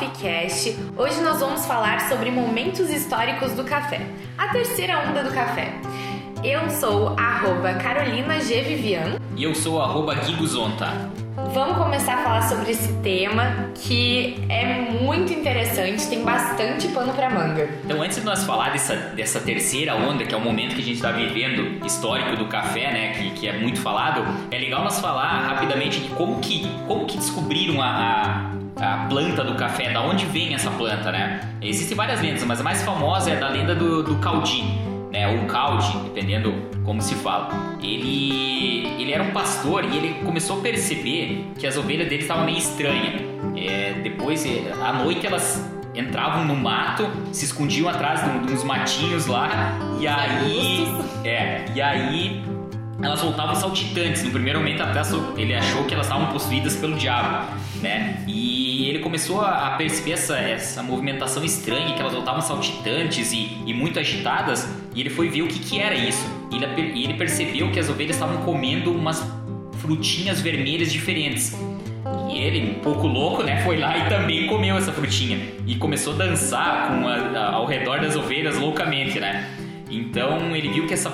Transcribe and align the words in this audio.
Coffee 0.00 0.08
Cast. 0.08 0.76
Hoje 0.96 1.20
nós 1.20 1.40
vamos 1.40 1.66
falar 1.66 2.08
sobre 2.08 2.30
momentos 2.30 2.88
históricos 2.88 3.52
do 3.52 3.64
café. 3.64 4.00
A 4.38 4.48
terceira 4.48 4.98
onda 5.06 5.22
do 5.22 5.30
café. 5.30 5.74
Eu 6.42 6.70
sou 6.70 7.14
arroba 7.18 7.74
Carolina 7.74 8.40
G. 8.40 8.62
Vivian. 8.62 9.18
E 9.36 9.44
eu 9.44 9.54
sou 9.54 9.78
arroba 9.78 10.16
Giguzonta. 10.24 10.86
Vamos 11.52 11.76
começar 11.76 12.14
a 12.14 12.22
falar 12.22 12.42
sobre 12.42 12.70
esse 12.70 12.92
tema 13.02 13.70
que 13.74 14.42
é 14.48 14.90
muito 15.02 15.34
interessante, 15.34 16.08
tem 16.08 16.24
bastante 16.24 16.88
pano 16.88 17.12
para 17.12 17.28
manga. 17.28 17.68
Então, 17.84 18.00
antes 18.00 18.18
de 18.18 18.24
nós 18.24 18.44
falar 18.44 18.70
dessa, 18.70 18.94
dessa 18.94 19.40
terceira 19.40 19.94
onda, 19.96 20.24
que 20.24 20.34
é 20.34 20.38
o 20.38 20.40
momento 20.40 20.76
que 20.76 20.80
a 20.80 20.84
gente 20.84 20.96
está 20.96 21.12
vivendo, 21.12 21.84
histórico 21.84 22.36
do 22.36 22.46
café, 22.46 22.90
né, 22.92 23.12
que, 23.14 23.30
que 23.32 23.48
é 23.48 23.58
muito 23.58 23.80
falado, 23.80 24.22
é 24.50 24.58
legal 24.58 24.82
nós 24.82 24.98
falar 24.98 25.28
rapidamente 25.46 26.00
de 26.00 26.08
como 26.10 26.40
que, 26.40 26.70
como 26.86 27.04
que 27.06 27.18
descobriram 27.18 27.82
a, 27.82 27.86
a, 27.86 28.59
a 28.80 29.06
planta 29.08 29.44
do 29.44 29.54
café, 29.54 29.92
da 29.92 30.02
onde 30.02 30.24
vem 30.26 30.54
essa 30.54 30.70
planta, 30.70 31.12
né? 31.12 31.40
Existem 31.60 31.96
várias 31.96 32.20
lendas, 32.20 32.44
mas 32.44 32.60
a 32.60 32.62
mais 32.62 32.82
famosa 32.82 33.30
é 33.30 33.36
da 33.36 33.48
lenda 33.48 33.74
do, 33.74 34.02
do 34.02 34.16
Caudi 34.16 34.90
né, 35.10 35.26
ou 35.28 35.46
Caldi, 35.46 35.98
dependendo 36.04 36.54
como 36.84 37.02
se 37.02 37.14
fala. 37.16 37.48
Ele, 37.82 38.86
ele 38.98 39.12
era 39.12 39.22
um 39.22 39.32
pastor 39.32 39.84
e 39.84 39.96
ele 39.96 40.24
começou 40.24 40.58
a 40.58 40.62
perceber 40.62 41.52
que 41.58 41.66
as 41.66 41.76
ovelhas 41.76 42.08
dele 42.08 42.22
estavam 42.22 42.44
meio 42.44 42.58
estranhas. 42.58 43.20
É, 43.56 43.94
depois, 44.02 44.46
é, 44.46 44.72
à 44.80 44.92
noite, 44.92 45.26
elas 45.26 45.68
entravam 45.94 46.44
no 46.44 46.54
mato, 46.54 47.10
se 47.32 47.44
escondiam 47.44 47.88
atrás 47.88 48.20
de 48.22 48.52
uns 48.52 48.62
matinhos 48.62 49.26
lá 49.26 49.76
e 49.98 50.06
aí, 50.06 50.86
é, 51.24 51.64
e 51.74 51.82
aí 51.82 52.42
elas 53.02 53.20
voltavam 53.20 53.54
saltitantes. 53.54 54.22
No 54.22 54.30
primeiro 54.30 54.58
momento 54.58 54.82
até 54.82 55.00
ele 55.36 55.54
achou 55.54 55.84
que 55.84 55.94
elas 55.94 56.06
estavam 56.06 56.32
possuídas 56.32 56.76
pelo 56.76 56.96
diabo, 56.96 57.46
né? 57.80 58.24
E 58.26 58.88
ele 58.88 58.98
começou 59.00 59.40
a 59.40 59.70
perceber 59.76 60.12
essa, 60.12 60.38
essa 60.38 60.82
movimentação 60.82 61.44
estranha, 61.44 61.94
que 61.94 62.00
elas 62.00 62.12
voltavam 62.12 62.40
saltitantes 62.40 63.32
e, 63.32 63.58
e 63.66 63.72
muito 63.72 63.98
agitadas, 63.98 64.68
e 64.94 65.00
ele 65.00 65.10
foi 65.10 65.28
ver 65.28 65.42
o 65.42 65.48
que, 65.48 65.58
que 65.58 65.80
era 65.80 65.94
isso. 65.94 66.26
E 66.50 66.56
ele, 66.56 67.04
ele 67.04 67.14
percebeu 67.14 67.70
que 67.70 67.78
as 67.78 67.88
ovelhas 67.88 68.16
estavam 68.16 68.38
comendo 68.38 68.92
umas 68.92 69.24
frutinhas 69.78 70.40
vermelhas 70.40 70.92
diferentes. 70.92 71.56
E 72.28 72.38
ele, 72.38 72.76
um 72.78 72.80
pouco 72.80 73.06
louco, 73.06 73.42
né, 73.42 73.62
foi 73.64 73.76
lá 73.76 73.98
e 73.98 74.08
também 74.08 74.46
comeu 74.46 74.76
essa 74.76 74.92
frutinha. 74.92 75.38
E 75.66 75.74
começou 75.76 76.14
a 76.14 76.16
dançar 76.16 76.88
com 76.88 77.08
a, 77.08 77.14
a, 77.14 77.54
ao 77.54 77.66
redor 77.66 78.00
das 78.00 78.14
ovelhas 78.16 78.56
loucamente, 78.56 79.18
né? 79.18 79.48
Então 79.90 80.54
ele 80.54 80.68
viu 80.68 80.86
que 80.86 80.94
essa 80.94 81.10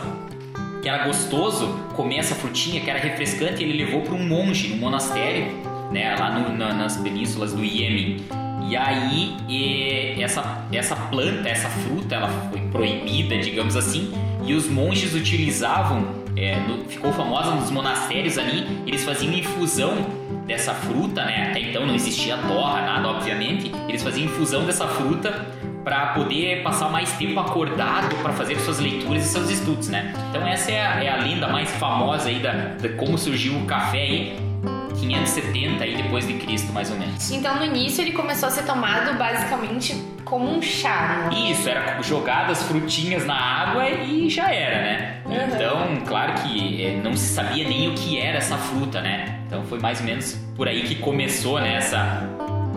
que 0.86 0.90
era 0.90 1.04
gostoso 1.04 1.66
comer 1.96 2.18
essa 2.18 2.36
frutinha, 2.36 2.80
que 2.80 2.88
era 2.88 3.00
refrescante, 3.00 3.60
ele 3.60 3.84
levou 3.84 4.02
para 4.02 4.14
um 4.14 4.24
monge, 4.24 4.72
um 4.72 4.76
monastério, 4.76 5.46
né, 5.90 6.14
lá 6.16 6.38
no, 6.38 6.56
na, 6.56 6.72
nas 6.74 6.96
penínsulas 6.96 7.52
do 7.52 7.64
Iêmen. 7.64 8.18
E 8.70 8.76
aí 8.76 9.36
e 9.48 10.22
essa, 10.22 10.64
essa 10.70 10.94
planta, 10.94 11.48
essa 11.48 11.68
fruta, 11.68 12.14
ela 12.14 12.28
foi 12.50 12.60
proibida, 12.70 13.36
digamos 13.36 13.76
assim, 13.76 14.12
e 14.44 14.54
os 14.54 14.68
monges 14.68 15.12
utilizavam, 15.12 16.06
é, 16.36 16.54
no, 16.60 16.84
ficou 16.84 17.12
famosa 17.12 17.50
nos 17.56 17.68
monastérios 17.72 18.38
ali, 18.38 18.64
eles 18.86 19.02
faziam 19.02 19.32
infusão 19.32 20.06
dessa 20.46 20.72
fruta, 20.72 21.24
né? 21.24 21.48
Até 21.50 21.62
então 21.62 21.84
não 21.84 21.96
existia 21.96 22.36
torra, 22.36 22.82
nada, 22.82 23.08
obviamente. 23.08 23.72
Eles 23.88 24.04
faziam 24.04 24.26
infusão 24.26 24.64
dessa 24.64 24.86
fruta 24.86 25.44
para 25.86 26.06
poder 26.06 26.64
passar 26.64 26.88
mais 26.88 27.12
tempo 27.12 27.38
acordado 27.38 28.16
para 28.16 28.32
fazer 28.32 28.58
suas 28.58 28.80
leituras 28.80 29.24
e 29.24 29.28
seus 29.28 29.48
estudos, 29.48 29.86
né? 29.86 30.12
Então 30.30 30.44
essa 30.44 30.72
é 30.72 30.84
a, 30.84 31.04
é 31.04 31.08
a 31.08 31.16
lenda 31.18 31.46
mais 31.46 31.70
famosa 31.76 32.28
aí 32.28 32.40
da, 32.40 32.50
de 32.50 32.88
como 32.88 33.16
surgiu 33.16 33.56
o 33.56 33.64
café 33.66 33.98
aí 33.98 34.36
570 34.98 35.84
aí 35.84 35.96
depois 35.96 36.26
de 36.26 36.34
Cristo, 36.34 36.72
mais 36.72 36.90
ou 36.90 36.98
menos. 36.98 37.30
Então 37.30 37.54
no 37.54 37.64
início 37.64 38.02
ele 38.02 38.10
começou 38.10 38.48
a 38.48 38.50
ser 38.50 38.64
tomado 38.64 39.16
basicamente 39.16 39.94
como 40.24 40.58
um 40.58 40.60
chá. 40.60 41.28
Né? 41.30 41.52
Isso, 41.52 41.68
era 41.68 42.02
jogadas 42.02 42.64
frutinhas 42.64 43.24
na 43.24 43.36
água 43.36 43.88
e 43.88 44.28
já 44.28 44.52
era, 44.52 44.82
né? 44.82 45.20
Uhum. 45.24 45.54
Então, 45.54 46.04
claro 46.04 46.32
que 46.42 46.84
é, 46.84 47.00
não 47.00 47.16
se 47.16 47.32
sabia 47.32 47.62
nem 47.62 47.90
o 47.90 47.94
que 47.94 48.18
era 48.18 48.38
essa 48.38 48.56
fruta, 48.56 49.00
né? 49.00 49.38
Então 49.46 49.62
foi 49.62 49.78
mais 49.78 50.00
ou 50.00 50.06
menos 50.06 50.32
por 50.56 50.66
aí 50.66 50.82
que 50.82 50.96
começou 50.96 51.60
né, 51.60 51.76
essa, 51.76 52.28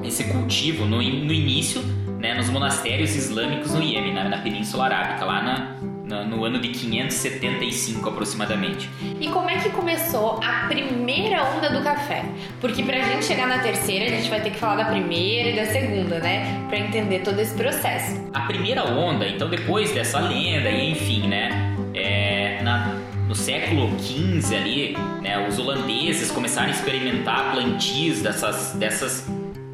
esse 0.03 0.25
cultivo 0.25 0.85
no, 0.85 0.97
no 0.97 1.33
início 1.33 1.83
né, 2.19 2.33
nos 2.33 2.49
monastérios 2.49 3.15
islâmicos 3.15 3.73
no 3.73 3.81
Iêmen, 3.81 4.13
na, 4.13 4.25
na 4.25 4.37
Península 4.39 4.85
Arábica, 4.85 5.25
lá 5.25 5.41
na, 5.41 5.75
na, 6.03 6.23
no 6.25 6.43
ano 6.43 6.59
de 6.59 6.67
575 6.67 8.09
aproximadamente. 8.09 8.89
E 9.19 9.29
como 9.29 9.49
é 9.49 9.57
que 9.57 9.69
começou 9.69 10.39
a 10.43 10.67
primeira 10.67 11.43
onda 11.55 11.69
do 11.69 11.81
café? 11.81 12.25
Porque 12.59 12.83
pra 12.83 12.99
gente 12.99 13.25
chegar 13.25 13.47
na 13.47 13.59
terceira, 13.59 14.05
a 14.05 14.09
gente 14.09 14.29
vai 14.29 14.41
ter 14.41 14.51
que 14.51 14.57
falar 14.57 14.83
da 14.83 14.85
primeira 14.91 15.49
e 15.49 15.55
da 15.55 15.65
segunda, 15.65 16.19
né? 16.19 16.65
Pra 16.67 16.77
entender 16.77 17.19
todo 17.19 17.39
esse 17.39 17.55
processo. 17.55 18.21
A 18.33 18.41
primeira 18.41 18.83
onda, 18.83 19.25
então 19.25 19.49
depois 19.49 19.91
dessa 19.91 20.19
lenda 20.19 20.69
e 20.69 20.91
enfim, 20.91 21.27
né? 21.27 21.73
É, 21.93 22.61
na, 22.63 22.95
no 23.27 23.35
século 23.35 23.89
XV 23.99 24.55
ali, 24.55 24.97
né, 25.21 25.47
os 25.47 25.59
holandeses 25.59 26.31
começaram 26.31 26.67
a 26.67 26.71
experimentar 26.71 27.51
plantios 27.51 28.21
dessas, 28.21 28.73
dessas 28.73 29.27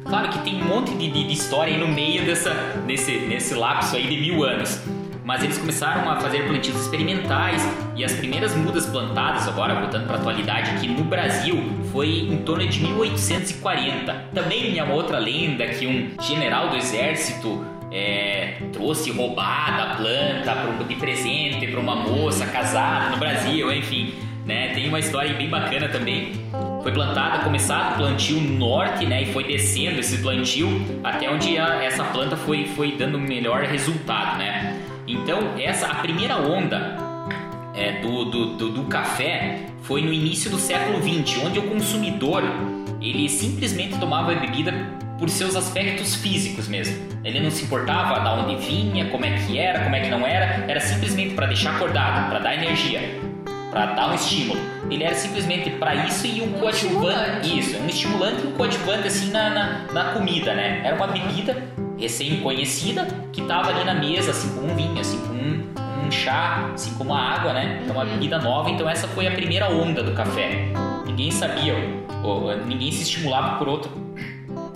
Claro 0.08 0.28
que 0.28 0.38
tem 0.40 0.62
um 0.62 0.66
monte 0.66 0.94
de, 0.94 1.10
de, 1.10 1.24
de 1.24 1.32
história 1.32 1.74
aí 1.74 1.80
no 1.80 1.88
meio 1.88 2.24
dessa, 2.24 2.54
nesse, 2.86 3.12
nesse 3.12 3.54
lapso 3.54 3.96
aí 3.96 4.06
de 4.06 4.16
mil 4.16 4.44
anos. 4.44 4.80
Mas 5.24 5.42
eles 5.42 5.58
começaram 5.58 6.08
a 6.08 6.20
fazer 6.20 6.46
plantios 6.46 6.80
experimentais 6.80 7.60
e 7.96 8.04
as 8.04 8.12
primeiras 8.12 8.54
mudas 8.54 8.86
plantadas, 8.86 9.48
agora 9.48 9.74
voltando 9.74 10.06
para 10.06 10.14
a 10.16 10.18
atualidade, 10.20 10.70
aqui 10.70 10.86
no 10.86 11.02
Brasil, 11.02 11.60
foi 11.90 12.20
em 12.30 12.36
torno 12.38 12.64
de 12.64 12.80
1840. 12.80 14.12
Também 14.32 14.70
tinha 14.70 14.84
uma 14.84 14.94
outra 14.94 15.18
lenda 15.18 15.66
que 15.66 15.84
um 15.84 16.10
general 16.22 16.68
do 16.68 16.76
exército 16.76 17.64
é, 17.90 18.58
trouxe 18.72 19.10
roubada 19.10 19.82
a 19.82 19.96
planta 19.96 20.84
de 20.84 20.94
presente 20.94 21.66
para 21.66 21.80
uma 21.80 21.96
moça 21.96 22.46
casada 22.46 23.10
no 23.10 23.16
Brasil, 23.16 23.72
enfim. 23.72 24.14
Né? 24.46 24.72
Tem 24.74 24.88
uma 24.88 25.00
história 25.00 25.34
bem 25.34 25.50
bacana 25.50 25.88
também 25.88 26.32
foi 26.86 26.92
plantada, 26.92 27.42
começado 27.42 27.94
o 27.94 27.96
plantio 27.96 28.40
norte, 28.40 29.04
né, 29.06 29.22
e 29.22 29.32
foi 29.32 29.42
descendo 29.42 29.98
esse 29.98 30.18
plantio 30.18 30.68
até 31.02 31.28
onde 31.28 31.58
a, 31.58 31.82
essa 31.82 32.04
planta 32.04 32.36
foi, 32.36 32.64
foi 32.76 32.92
dando 32.92 33.18
melhor 33.18 33.64
resultado, 33.64 34.38
né. 34.38 34.80
Então 35.04 35.54
essa 35.58 35.88
a 35.88 35.96
primeira 35.96 36.36
onda 36.36 36.96
é, 37.74 38.00
do, 38.00 38.26
do, 38.26 38.56
do, 38.56 38.68
do 38.70 38.82
café 38.84 39.66
foi 39.82 40.00
no 40.00 40.12
início 40.12 40.48
do 40.48 40.60
século 40.60 41.02
XX, 41.02 41.42
onde 41.44 41.58
o 41.58 41.62
consumidor 41.62 42.44
ele 43.00 43.28
simplesmente 43.28 43.98
tomava 43.98 44.30
a 44.30 44.36
bebida 44.36 44.72
por 45.18 45.28
seus 45.28 45.56
aspectos 45.56 46.14
físicos 46.14 46.68
mesmo. 46.68 47.04
Ele 47.24 47.40
não 47.40 47.50
se 47.50 47.64
importava 47.64 48.20
da 48.20 48.32
onde 48.34 48.64
vinha, 48.64 49.06
como 49.06 49.24
é 49.24 49.30
que 49.30 49.58
era, 49.58 49.82
como 49.82 49.96
é 49.96 50.00
que 50.02 50.08
não 50.08 50.24
era, 50.24 50.64
era 50.68 50.78
simplesmente 50.78 51.34
para 51.34 51.46
deixar 51.46 51.74
acordado, 51.74 52.28
para 52.28 52.38
dar 52.38 52.54
energia 52.54 53.15
para 53.76 53.92
dar 53.92 54.10
um 54.10 54.14
estímulo. 54.14 54.58
Ele 54.90 55.04
era 55.04 55.14
simplesmente 55.14 55.68
para 55.68 55.94
isso 56.06 56.26
e 56.26 56.40
um, 56.40 56.46
um 56.46 56.52
coadjuvante. 56.60 57.58
Isso, 57.58 57.76
um 57.76 57.86
estimulante 57.86 58.42
e 58.42 58.46
um 58.46 58.52
coadjuvante 58.52 59.06
assim 59.06 59.30
na, 59.30 59.50
na, 59.50 59.92
na, 59.92 60.04
comida, 60.14 60.54
né? 60.54 60.80
Era 60.82 60.96
uma 60.96 61.06
bebida 61.08 61.62
recém-conhecida 61.98 63.06
que 63.34 63.42
tava 63.42 63.68
ali 63.68 63.84
na 63.84 63.92
mesa, 63.92 64.30
assim 64.30 64.48
como 64.54 64.72
um 64.72 64.74
vinho, 64.74 64.98
assim 64.98 65.18
como 65.18 65.34
um, 65.34 66.06
um 66.06 66.10
chá, 66.10 66.70
assim 66.72 66.94
como 66.94 67.12
a 67.12 67.20
água, 67.20 67.52
né? 67.52 67.80
Então, 67.82 67.94
uma 67.94 68.04
uhum. 68.04 68.12
bebida 68.12 68.38
nova. 68.38 68.70
Então, 68.70 68.88
essa 68.88 69.06
foi 69.08 69.26
a 69.26 69.32
primeira 69.32 69.68
onda 69.68 70.02
do 70.02 70.12
café. 70.12 70.68
Ninguém 71.04 71.30
sabia, 71.30 71.74
ou, 72.24 72.56
ninguém 72.64 72.90
se 72.90 73.02
estimulava 73.02 73.58
por 73.58 73.68
outro. 73.68 73.90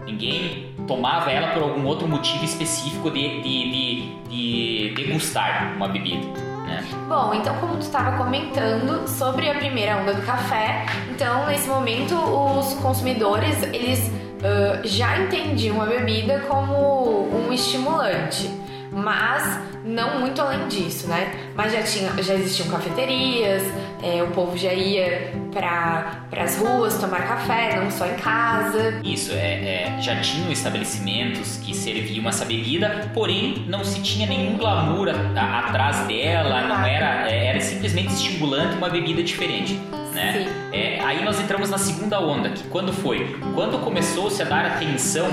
Ninguém 0.04 0.74
tomava 0.86 1.30
ela 1.30 1.54
por 1.54 1.62
algum 1.62 1.86
outro 1.86 2.06
motivo 2.06 2.44
específico 2.44 3.10
de, 3.10 3.40
de, 3.40 3.70
de, 3.70 4.12
de 4.28 4.94
degustar 4.94 5.72
uma 5.74 5.88
bebida. 5.88 6.49
É. 6.70 6.82
Bom, 7.08 7.34
então 7.34 7.54
como 7.56 7.74
tu 7.74 7.82
estava 7.82 8.16
comentando 8.16 9.08
sobre 9.08 9.50
a 9.50 9.54
primeira 9.54 9.96
onda 9.96 10.14
do 10.14 10.22
café, 10.22 10.86
então 11.10 11.46
nesse 11.46 11.68
momento 11.68 12.14
os 12.14 12.74
consumidores 12.74 13.60
eles 13.64 13.98
uh, 14.08 14.86
já 14.86 15.18
entendiam 15.18 15.82
a 15.82 15.86
bebida 15.86 16.40
como 16.46 17.28
um 17.34 17.52
estimulante, 17.52 18.48
mas 18.92 19.60
não 19.84 20.20
muito 20.20 20.40
além 20.40 20.68
disso, 20.68 21.06
né? 21.08 21.32
Mas 21.54 21.72
já, 21.72 21.82
tinha, 21.82 22.22
já 22.22 22.34
existiam 22.34 22.68
cafeterias, 22.68 23.62
é, 24.02 24.22
o 24.22 24.28
povo 24.28 24.56
já 24.56 24.72
ia 24.72 25.32
para 25.52 26.26
as 26.42 26.58
ruas 26.58 26.98
tomar 26.98 27.26
café, 27.26 27.80
não 27.80 27.90
só 27.90 28.06
em 28.06 28.16
casa. 28.16 29.00
Isso, 29.04 29.32
é, 29.32 29.96
é, 29.96 29.98
já 30.00 30.20
tinham 30.20 30.50
estabelecimentos 30.50 31.56
que 31.58 31.74
serviam 31.74 32.28
essa 32.28 32.44
bebida, 32.44 33.10
porém 33.14 33.64
não 33.68 33.84
se 33.84 34.00
tinha 34.02 34.26
nenhum 34.26 34.56
glamour 34.56 35.08
a, 35.08 35.40
a, 35.40 35.58
atrás 35.60 36.06
dela, 36.06 36.62
não 36.62 36.84
era, 36.84 37.30
é, 37.30 37.46
era 37.46 37.60
simplesmente 37.60 38.12
estimulante 38.12 38.76
uma 38.76 38.88
bebida 38.88 39.22
diferente. 39.22 39.74
Né? 40.12 40.46
É, 40.72 41.00
aí 41.00 41.24
nós 41.24 41.40
entramos 41.40 41.70
na 41.70 41.78
segunda 41.78 42.20
onda, 42.20 42.50
que 42.50 42.64
quando 42.64 42.92
foi? 42.92 43.38
Quando 43.54 43.78
começou-se 43.78 44.42
a 44.42 44.44
dar 44.44 44.66
atenção 44.66 45.28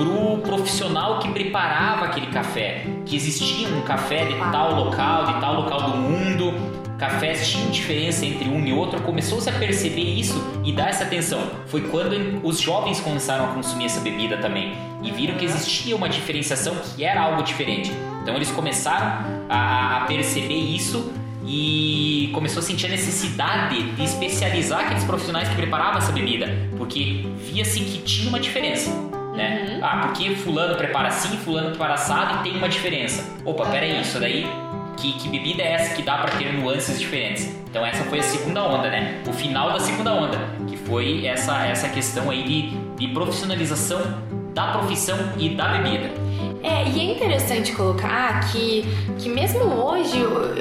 pro 0.00 0.38
profissional 0.38 1.18
que 1.18 1.28
preparava 1.28 2.06
aquele 2.06 2.28
café, 2.28 2.86
que 3.04 3.14
existia 3.14 3.68
um 3.68 3.82
café 3.82 4.24
de 4.24 4.34
tal 4.50 4.74
local, 4.74 5.26
de 5.26 5.38
tal 5.38 5.60
local 5.60 5.90
do 5.90 5.98
mundo, 5.98 6.54
cafés 6.98 7.46
tinham 7.46 7.70
diferença 7.70 8.24
entre 8.24 8.48
um 8.48 8.64
e 8.64 8.72
outro, 8.72 9.02
começou-se 9.02 9.48
a 9.50 9.52
perceber 9.52 10.00
isso 10.00 10.42
e 10.64 10.72
dar 10.72 10.88
essa 10.88 11.04
atenção. 11.04 11.50
Foi 11.66 11.82
quando 11.82 12.40
os 12.42 12.58
jovens 12.58 12.98
começaram 12.98 13.44
a 13.44 13.48
consumir 13.48 13.86
essa 13.86 14.00
bebida 14.00 14.38
também 14.38 14.72
e 15.02 15.10
viram 15.10 15.36
que 15.36 15.44
existia 15.44 15.94
uma 15.94 16.08
diferenciação 16.08 16.74
que 16.76 17.04
era 17.04 17.20
algo 17.20 17.42
diferente. 17.42 17.92
Então 18.22 18.34
eles 18.34 18.50
começaram 18.50 19.44
a, 19.50 19.98
a 19.98 20.00
perceber 20.06 20.54
isso 20.54 21.12
e 21.46 22.30
começou 22.32 22.60
a 22.60 22.62
sentir 22.62 22.86
a 22.86 22.90
necessidade 22.90 23.82
de 23.82 24.02
especializar 24.02 24.80
aqueles 24.80 25.04
profissionais 25.04 25.48
que 25.48 25.56
preparavam 25.56 25.98
essa 25.98 26.12
bebida, 26.12 26.46
porque 26.78 27.26
via-se 27.50 27.80
que 27.80 27.98
tinha 27.98 28.28
uma 28.30 28.40
diferença. 28.40 29.09
Né? 29.34 29.68
Uhum. 29.70 29.78
Ah, 29.82 30.06
porque 30.06 30.34
fulano 30.34 30.74
prepara 30.74 31.08
assim, 31.08 31.36
fulano 31.38 31.70
prepara 31.70 31.94
assado 31.94 32.40
e 32.40 32.50
tem 32.50 32.58
uma 32.58 32.68
diferença. 32.68 33.24
Opa, 33.44 33.66
peraí, 33.66 34.00
isso 34.00 34.18
daí 34.18 34.46
que, 34.96 35.12
que, 35.14 35.28
bebida 35.28 35.62
é 35.62 35.72
essa 35.72 35.94
que 35.94 36.02
dá 36.02 36.18
para 36.18 36.36
ter 36.36 36.52
nuances 36.52 36.98
diferentes? 36.98 37.44
Então 37.68 37.84
essa 37.84 38.04
foi 38.04 38.18
a 38.18 38.22
segunda 38.22 38.62
onda, 38.64 38.90
né? 38.90 39.22
O 39.26 39.32
final 39.32 39.72
da 39.72 39.80
segunda 39.80 40.12
onda, 40.12 40.38
que 40.68 40.76
foi 40.76 41.26
essa, 41.26 41.66
essa 41.66 41.88
questão 41.88 42.30
aí 42.30 42.42
de, 42.42 42.76
de 42.96 43.12
profissionalização 43.12 44.00
da 44.54 44.72
profissão 44.72 45.16
e 45.38 45.50
da 45.50 45.68
bebida. 45.68 46.10
É, 46.62 46.88
e 46.88 47.00
é 47.00 47.14
interessante 47.14 47.72
colocar 47.72 48.50
que, 48.50 48.84
que 49.18 49.28
mesmo 49.28 49.64
hoje 49.64 50.18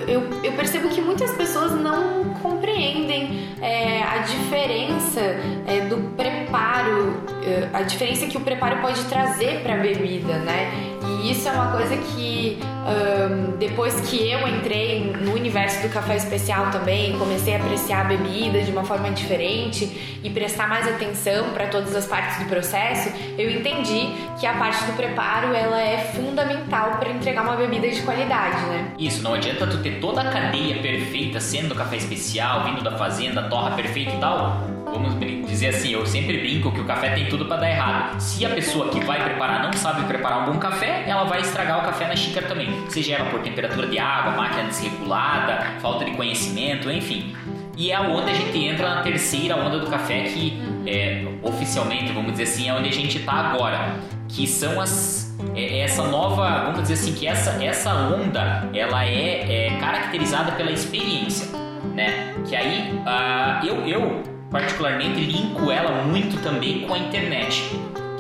eu, 0.08 0.44
eu, 0.44 0.54
percebo 0.54 0.90
que 0.90 1.02
muitas 1.02 1.32
pessoas 1.32 1.72
não 1.72 2.34
compreendem 2.42 3.50
é, 3.62 4.02
a 4.04 4.20
diferença 4.20 5.20
é, 5.68 5.82
do 5.90 5.98
preparo, 6.16 7.22
é, 7.44 7.70
a 7.74 7.82
diferença 7.82 8.28
que 8.28 8.38
o 8.38 8.42
preparo 8.42 8.82
pode 8.82 9.04
trazer 9.06 9.62
para 9.62 9.74
a 9.74 9.78
bebida, 9.78 10.38
né? 10.40 10.99
E 11.22 11.32
isso 11.32 11.48
é 11.48 11.52
uma 11.52 11.72
coisa 11.72 11.98
que 11.98 12.60
um, 12.62 13.58
depois 13.58 14.00
que 14.02 14.30
eu 14.30 14.48
entrei 14.48 15.14
no 15.22 15.34
universo 15.34 15.82
do 15.82 15.94
café 15.94 16.16
especial 16.16 16.72
também, 16.72 17.18
comecei 17.18 17.56
a 17.56 17.60
apreciar 17.60 18.02
a 18.02 18.04
bebida 18.06 18.62
de 18.62 18.72
uma 18.72 18.84
forma 18.84 19.12
diferente 19.12 20.20
e 20.24 20.30
prestar 20.30 20.68
mais 20.68 20.88
atenção 20.88 21.50
para 21.52 21.68
todas 21.68 21.96
as 21.96 22.06
partes 22.06 22.40
do 22.40 22.46
processo, 22.46 23.12
eu 23.38 23.50
entendi 23.50 24.10
que 24.40 24.48
a 24.48 24.54
parte 24.54 24.84
do 24.86 24.94
preparo 24.94 25.54
ela 25.54 25.82
é 25.82 25.98
fundamental 26.16 26.98
para 26.98 27.10
entregar 27.10 27.44
uma 27.44 27.56
bebida 27.56 27.88
de 27.90 28.02
qualidade, 28.02 28.62
né? 28.68 28.92
Isso, 28.98 29.22
não 29.22 29.34
adianta 29.34 29.68
tu 29.68 29.78
ter 29.80 30.00
toda 30.00 30.22
a 30.22 30.32
cadeia 30.32 30.82
perfeita, 30.82 31.40
sendo 31.40 31.76
café 31.76 31.98
especial, 31.98 32.64
vindo 32.64 32.84
da 32.84 32.98
fazenda, 32.98 33.44
torra 33.44 33.72
perfeita 33.76 34.14
e 34.14 34.20
tal. 34.20 34.79
Vamos 34.92 35.20
dizer 35.60 35.70
assim, 35.70 35.92
eu 35.92 36.06
sempre 36.06 36.38
brinco 36.38 36.72
que 36.72 36.80
o 36.80 36.86
café 36.86 37.10
tem 37.12 37.28
tudo 37.28 37.46
para 37.46 37.58
dar 37.58 37.70
errado. 37.70 38.20
Se 38.20 38.46
a 38.46 38.50
pessoa 38.50 38.90
que 38.90 39.00
vai 39.02 39.24
preparar 39.24 39.64
não 39.64 39.74
sabe 39.74 40.04
preparar 40.06 40.48
um 40.48 40.54
bom 40.54 40.60
café, 40.60 41.04
ela 41.06 41.26
vai 41.26 41.42
estragar 41.42 41.80
o 41.80 41.82
café 41.84 42.08
na 42.08 42.16
xícara 42.16 42.48
também. 42.48 42.70
Seja 42.90 43.16
ela 43.16 43.30
por 43.30 43.42
temperatura 43.42 43.88
de 43.88 44.00
água, 44.00 44.34
máquina 44.34 44.64
desregulada, 44.64 45.80
falta 45.80 46.06
de 46.06 46.12
conhecimento, 46.12 46.90
enfim. 46.90 47.36
E 47.76 47.92
é 47.92 48.00
onde 48.00 48.32
a 48.32 48.34
gente 48.34 48.58
entra 48.58 48.96
na 48.96 49.02
terceira 49.02 49.56
onda 49.56 49.80
do 49.80 49.88
café, 49.88 50.24
que 50.24 50.62
é, 50.86 51.26
oficialmente, 51.42 52.12
vamos 52.12 52.32
dizer 52.34 52.44
assim, 52.44 52.70
é 52.70 52.74
onde 52.74 52.90
a 52.90 52.94
gente 52.94 53.18
está 53.18 53.34
agora. 53.34 53.96
Que 54.28 54.46
são 54.46 54.80
as. 54.80 55.36
É, 55.56 55.80
essa 55.80 56.04
nova. 56.04 56.66
Vamos 56.66 56.82
dizer 56.82 56.96
assim, 56.96 57.14
que 57.14 57.26
essa, 57.26 57.64
essa 57.64 57.94
onda 57.94 58.70
ela 58.74 59.06
é, 59.06 59.68
é 59.68 59.78
caracterizada 59.80 60.52
pela 60.54 60.72
experiência. 60.72 61.48
Né? 61.94 62.36
Que 62.48 62.56
aí 62.56 62.94
uh, 62.94 63.66
eu, 63.66 63.88
eu 63.88 64.24
particularmente 64.50 65.20
linko 65.20 65.72
ela 65.72 66.04
muito 66.04 66.42
também 66.42 66.82
com 66.82 66.94
a 66.94 66.98
internet 66.98 67.64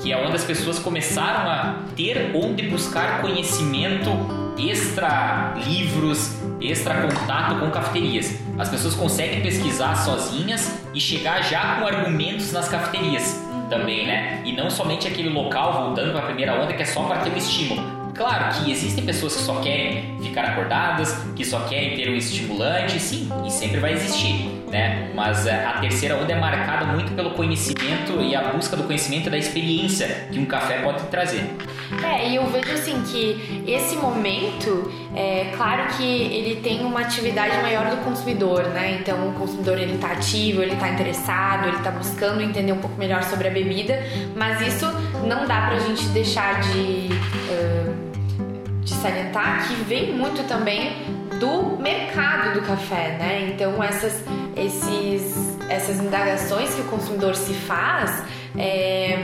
que 0.01 0.11
é 0.11 0.17
onde 0.17 0.35
as 0.35 0.43
pessoas 0.43 0.79
começaram 0.79 1.49
a 1.49 1.83
ter 1.95 2.31
onde 2.33 2.63
buscar 2.63 3.21
conhecimento 3.21 4.09
extra 4.57 5.53
livros, 5.65 6.37
extra 6.59 7.01
contato 7.01 7.59
com 7.59 7.69
cafeterias. 7.69 8.39
As 8.57 8.69
pessoas 8.69 8.93
conseguem 8.95 9.41
pesquisar 9.41 9.95
sozinhas 9.95 10.79
e 10.93 10.99
chegar 10.99 11.41
já 11.43 11.75
com 11.75 11.87
argumentos 11.87 12.51
nas 12.51 12.67
cafeterias 12.67 13.41
também, 13.69 14.05
né? 14.05 14.41
E 14.45 14.53
não 14.53 14.69
somente 14.69 15.07
aquele 15.07 15.29
local 15.29 15.85
voltando 15.85 16.11
para 16.11 16.21
a 16.21 16.25
primeira 16.25 16.61
onda 16.61 16.73
que 16.73 16.81
é 16.81 16.85
só 16.85 17.03
para 17.03 17.19
ter 17.19 17.31
um 17.31 17.37
estímulo. 17.37 17.99
Claro 18.13 18.53
que 18.55 18.71
existem 18.71 19.05
pessoas 19.05 19.35
que 19.35 19.43
só 19.43 19.61
querem 19.61 20.17
ficar 20.21 20.43
acordadas, 20.43 21.13
que 21.35 21.45
só 21.45 21.59
querem 21.61 21.95
ter 21.95 22.09
um 22.09 22.15
estimulante, 22.15 22.99
sim, 22.99 23.29
e 23.45 23.51
sempre 23.51 23.79
vai 23.79 23.93
existir 23.93 24.58
né? 24.69 25.11
Mas 25.13 25.45
é, 25.45 25.65
a 25.65 25.79
terceira 25.79 26.15
onda 26.15 26.31
é 26.31 26.39
marcada 26.39 26.85
muito 26.85 27.13
pelo 27.13 27.31
conhecimento 27.31 28.21
e 28.21 28.35
a 28.35 28.41
busca 28.53 28.75
do 28.75 28.83
conhecimento 28.83 29.27
e 29.27 29.29
da 29.29 29.37
experiência 29.37 30.27
que 30.31 30.39
um 30.39 30.45
café 30.45 30.81
pode 30.81 31.03
trazer. 31.05 31.43
É, 32.03 32.29
e 32.29 32.35
eu 32.35 32.45
vejo 32.47 32.71
assim 32.71 33.01
que 33.03 33.63
esse 33.67 33.95
momento, 33.95 34.91
é 35.15 35.51
claro 35.55 35.87
que 35.97 36.03
ele 36.03 36.61
tem 36.61 36.81
uma 36.81 37.01
atividade 37.01 37.57
maior 37.61 37.89
do 37.89 37.97
consumidor, 37.97 38.63
né? 38.69 38.99
Então 39.01 39.29
o 39.29 39.33
consumidor 39.33 39.77
ele 39.77 39.97
tá 39.97 40.11
ativo, 40.11 40.61
ele 40.61 40.75
tá 40.75 40.89
interessado, 40.89 41.67
ele 41.67 41.79
tá 41.79 41.91
buscando 41.91 42.41
entender 42.41 42.71
um 42.71 42.79
pouco 42.79 42.97
melhor 42.97 43.23
sobre 43.23 43.47
a 43.47 43.51
bebida, 43.51 44.03
mas 44.35 44.61
isso 44.61 44.85
não 45.25 45.47
dá 45.47 45.67
pra 45.67 45.79
gente 45.79 46.05
deixar 46.09 46.61
de, 46.61 47.09
uh, 47.49 48.83
de 48.83 48.93
salientar 48.93 49.67
que 49.67 49.73
vem 49.83 50.13
muito 50.13 50.47
também 50.47 51.18
do 51.39 51.77
mercado 51.81 52.59
do 52.59 52.65
café, 52.65 53.17
né? 53.17 53.51
Então 53.53 53.81
essas 53.83 54.23
esses, 54.55 55.57
essas 55.69 55.99
indagações 55.99 56.73
que 56.73 56.81
o 56.81 56.85
consumidor 56.85 57.35
se 57.35 57.53
faz, 57.53 58.23
é, 58.57 59.17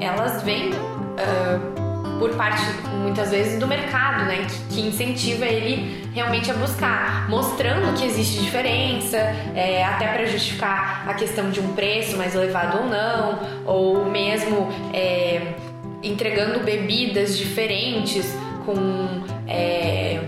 elas 0.00 0.42
vêm 0.42 0.70
uh, 0.70 2.18
por 2.18 2.34
parte, 2.34 2.60
muitas 3.00 3.30
vezes, 3.30 3.58
do 3.58 3.66
mercado, 3.66 4.24
né? 4.24 4.46
Que, 4.46 4.74
que, 4.74 4.86
incentiva 4.86 5.46
ele 5.46 6.06
realmente 6.12 6.50
a 6.50 6.54
buscar, 6.54 7.28
mostrando 7.30 7.96
que 7.96 8.04
existe 8.04 8.42
diferença, 8.42 9.16
é, 9.54 9.82
até 9.84 10.08
para 10.08 10.26
justificar 10.26 11.08
a 11.08 11.14
questão 11.14 11.50
de 11.50 11.60
um 11.60 11.72
preço 11.74 12.16
mais 12.18 12.34
elevado 12.34 12.78
ou 12.78 12.86
não, 12.86 13.38
ou 13.64 14.04
mesmo 14.04 14.68
é, 14.92 15.54
entregando 16.02 16.60
bebidas 16.60 17.38
diferentes 17.38 18.36
com, 18.66 19.22
é, 19.48 20.20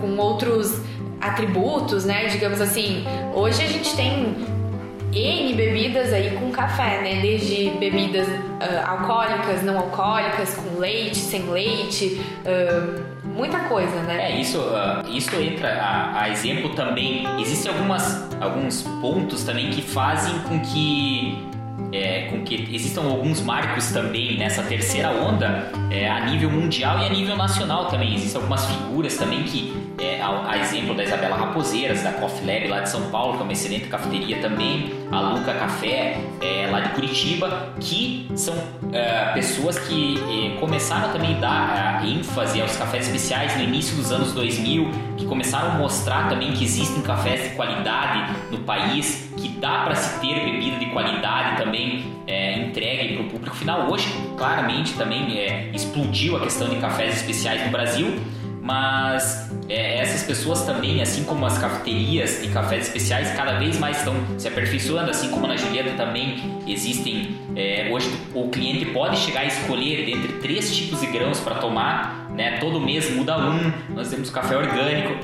com 0.00 0.16
outros 0.16 0.80
atributos, 1.20 2.04
né? 2.04 2.26
Digamos 2.26 2.60
assim, 2.60 3.04
hoje 3.34 3.62
a 3.62 3.66
gente 3.66 3.94
tem 3.96 4.36
N 5.12 5.54
bebidas 5.54 6.12
aí 6.12 6.36
com 6.38 6.50
café, 6.50 7.00
né? 7.02 7.20
Desde 7.22 7.70
bebidas 7.78 8.28
uh, 8.28 8.86
alcoólicas, 8.86 9.62
não 9.62 9.78
alcoólicas, 9.78 10.54
com 10.54 10.78
leite, 10.78 11.16
sem 11.16 11.48
leite, 11.48 12.20
uh, 12.44 13.16
muita 13.24 13.60
coisa, 13.60 14.02
né? 14.02 14.32
É, 14.32 14.40
isso, 14.40 14.58
uh, 14.58 15.08
isso 15.08 15.34
entra 15.36 15.68
a, 15.80 16.22
a, 16.22 16.30
exemplo 16.30 16.70
também. 16.70 17.24
Existem 17.40 17.72
algumas, 17.72 18.28
alguns 18.40 18.82
pontos 19.00 19.44
também 19.44 19.70
que 19.70 19.82
fazem 19.82 20.38
com 20.40 20.60
que 20.60 21.46
é, 21.92 22.22
com 22.30 22.42
que 22.42 22.74
existam 22.74 23.02
alguns 23.02 23.40
marcos 23.40 23.90
também 23.92 24.36
nessa 24.36 24.62
terceira 24.62 25.10
onda 25.10 25.70
é, 25.90 26.08
a 26.08 26.24
nível 26.26 26.50
mundial 26.50 26.98
e 27.00 27.04
a 27.04 27.08
nível 27.08 27.36
nacional 27.36 27.86
também. 27.86 28.14
Existem 28.14 28.40
algumas 28.40 28.66
figuras 28.66 29.16
também 29.16 29.42
que, 29.44 29.72
é, 29.98 30.20
a, 30.20 30.50
a, 30.50 30.58
exemplo 30.58 30.94
da 30.94 31.04
Isabela 31.04 31.36
Raposeiras, 31.36 32.02
da 32.02 32.12
Coffee 32.12 32.46
Lab 32.46 32.68
lá 32.68 32.80
de 32.80 32.90
São 32.90 33.10
Paulo, 33.10 33.34
que 33.34 33.40
é 33.40 33.42
uma 33.44 33.52
excelente 33.52 33.86
cafeteria 33.86 34.40
também, 34.40 34.92
a 35.10 35.20
Luca 35.20 35.54
Café 35.54 36.18
é, 36.40 36.68
lá 36.70 36.80
de 36.80 36.90
Curitiba, 36.90 37.72
que 37.80 38.28
são 38.34 38.54
é, 38.92 39.32
pessoas 39.32 39.78
que 39.78 40.18
é, 40.18 40.60
começaram 40.60 41.12
também 41.12 41.36
a 41.36 41.40
dar 41.40 42.06
ênfase 42.06 42.60
aos 42.60 42.76
cafés 42.76 43.06
especiais 43.06 43.56
no 43.56 43.62
início 43.62 43.96
dos 43.96 44.12
anos 44.12 44.32
2000, 44.32 44.90
que 45.16 45.24
começaram 45.24 45.72
a 45.72 45.74
mostrar 45.74 46.28
também 46.28 46.52
que 46.52 46.64
existem 46.64 47.02
cafés 47.02 47.50
de 47.50 47.56
qualidade 47.56 48.34
no 48.50 48.58
país, 48.58 49.30
que 49.36 49.48
dá 49.48 49.84
para 49.84 49.94
se 49.94 50.20
ter 50.20 50.34
bebida 50.44 50.78
de 50.78 50.86
qualidade 50.86 51.56
também 51.56 52.04
é, 52.26 52.58
entregue 52.58 53.14
para 53.14 53.26
o 53.26 53.28
público 53.30 53.56
final. 53.56 53.90
Hoje, 53.90 54.08
claramente, 54.36 54.94
também 54.94 55.38
é, 55.38 55.70
explodiu 55.72 56.36
a 56.36 56.40
questão 56.40 56.68
de 56.68 56.76
cafés 56.76 57.16
especiais 57.16 57.64
no 57.64 57.70
Brasil, 57.70 58.18
mas 58.66 59.48
é, 59.68 59.98
essas 60.00 60.24
pessoas 60.24 60.66
também, 60.66 61.00
assim 61.00 61.22
como 61.22 61.46
as 61.46 61.56
cafeterias 61.56 62.42
de 62.42 62.48
cafés 62.48 62.88
especiais, 62.88 63.30
cada 63.36 63.60
vez 63.60 63.78
mais 63.78 63.98
estão 63.98 64.12
se 64.36 64.48
aperfeiçoando, 64.48 65.08
assim 65.08 65.30
como 65.30 65.46
na 65.46 65.56
Julieta 65.56 65.90
também 65.90 66.58
existem. 66.66 67.36
É, 67.54 67.88
hoje 67.92 68.10
o 68.34 68.48
cliente 68.48 68.86
pode 68.86 69.18
chegar 69.18 69.42
a 69.42 69.44
escolher 69.44 70.08
entre 70.08 70.32
três 70.40 70.74
tipos 70.76 71.00
de 71.00 71.06
grãos 71.06 71.38
para 71.38 71.54
tomar, 71.56 72.28
né? 72.34 72.58
Todo 72.58 72.80
mês 72.80 73.08
muda 73.14 73.38
um. 73.38 73.72
Nós 73.94 74.10
temos 74.10 74.30
café 74.30 74.56
orgânico. 74.56 75.14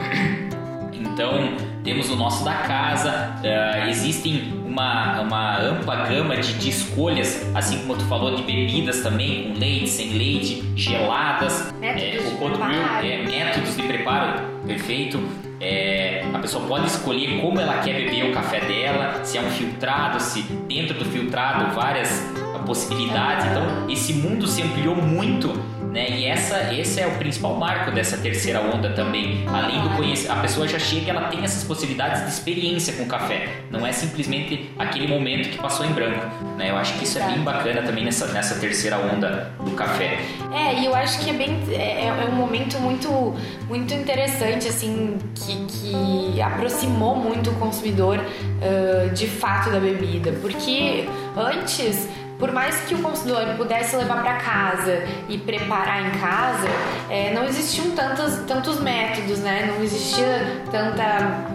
Então, 0.92 1.56
temos 1.82 2.08
o 2.10 2.16
nosso 2.16 2.44
da 2.44 2.54
casa, 2.54 3.34
uh, 3.42 3.88
existem 3.90 4.61
uma, 4.72 5.20
uma 5.20 5.58
ampla 5.60 5.96
gama 6.06 6.36
de, 6.38 6.54
de, 6.54 6.70
escolhas, 6.70 7.46
assim 7.54 7.78
como 7.80 7.94
tu 7.94 8.04
falou 8.06 8.34
de 8.34 8.42
bebidas 8.42 9.02
também, 9.02 9.52
com 9.52 9.58
leite, 9.58 9.88
sem 9.88 10.14
leite, 10.14 10.64
geladas, 10.74 11.72
métodos, 11.78 12.02
é, 12.02 12.10
de, 12.10 12.36
preparo. 12.36 13.06
É, 13.06 13.22
métodos 13.22 13.76
de 13.76 13.82
preparo, 13.82 14.42
perfeito. 14.66 15.22
É, 15.60 16.24
a 16.32 16.38
pessoa 16.38 16.66
pode 16.66 16.86
escolher 16.86 17.40
como 17.40 17.60
ela 17.60 17.78
quer 17.82 17.94
beber 17.94 18.30
o 18.30 18.32
café 18.32 18.60
dela, 18.60 19.22
se 19.22 19.38
é 19.38 19.42
um 19.42 19.50
filtrado, 19.50 20.18
se 20.18 20.42
dentro 20.66 20.98
do 20.98 21.04
filtrado 21.04 21.72
várias 21.74 22.24
possibilidades. 22.66 23.46
Então, 23.46 23.88
esse 23.88 24.14
mundo 24.14 24.46
se 24.46 24.62
ampliou 24.62 24.96
muito 24.96 25.52
Né? 25.92 26.10
E 26.10 26.24
essa, 26.24 26.72
esse 26.72 27.00
é 27.00 27.06
o 27.06 27.18
principal 27.18 27.54
marco 27.58 27.90
dessa 27.90 28.16
terceira 28.16 28.62
onda 28.62 28.90
também. 28.94 29.44
Além 29.46 29.82
do 29.82 29.90
conhecimento, 29.90 30.38
a 30.38 30.40
pessoa 30.40 30.66
já 30.66 30.78
chega 30.78 31.10
ela 31.10 31.28
tem 31.28 31.44
essas 31.44 31.62
possibilidades 31.64 32.22
de 32.22 32.30
experiência 32.30 32.94
com 32.94 33.02
o 33.02 33.06
café. 33.06 33.46
Não 33.70 33.86
é 33.86 33.92
simplesmente 33.92 34.70
aquele 34.78 35.06
momento 35.06 35.50
que 35.50 35.58
passou 35.58 35.84
em 35.84 35.92
branco. 35.92 36.26
Né? 36.56 36.70
Eu 36.70 36.76
acho 36.78 36.94
que 36.94 37.04
isso 37.04 37.18
é 37.18 37.26
bem 37.26 37.40
bacana 37.40 37.82
também 37.82 38.04
nessa, 38.04 38.26
nessa 38.28 38.54
terceira 38.54 38.96
onda 38.96 39.52
do 39.62 39.72
café. 39.72 40.18
É, 40.54 40.80
e 40.80 40.86
eu 40.86 40.94
acho 40.94 41.22
que 41.22 41.28
é 41.28 41.34
bem 41.34 41.60
é, 41.70 42.06
é 42.06 42.28
um 42.30 42.36
momento 42.36 42.80
muito 42.80 43.34
muito 43.68 43.92
interessante 43.92 44.68
assim 44.68 45.18
que, 45.34 45.66
que 45.66 46.40
aproximou 46.40 47.16
muito 47.16 47.50
o 47.50 47.54
consumidor 47.54 48.18
uh, 48.18 49.10
de 49.14 49.26
fato 49.26 49.70
da 49.70 49.78
bebida, 49.78 50.32
porque 50.40 51.06
antes 51.36 52.08
por 52.42 52.50
mais 52.50 52.80
que 52.80 52.96
o 52.96 52.98
consumidor 52.98 53.54
pudesse 53.56 53.94
levar 53.94 54.20
para 54.20 54.34
casa 54.34 55.04
e 55.28 55.38
preparar 55.38 56.04
em 56.04 56.18
casa, 56.18 56.66
é, 57.08 57.32
não 57.32 57.44
existiam 57.44 57.92
tantos, 57.92 58.34
tantos 58.48 58.80
métodos, 58.80 59.38
né? 59.38 59.72
Não 59.72 59.80
existia 59.80 60.60
tanta 60.68 61.52